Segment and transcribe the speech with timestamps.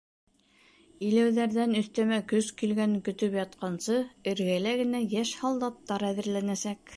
[1.09, 3.99] Иләүҙәрҙән өҫтәмә кос килгәнен көтөп ятҡансы,
[4.33, 6.83] эргәлә генә йәш һалдаттар әҙерләнәсәк.